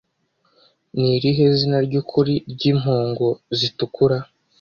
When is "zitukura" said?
3.57-4.17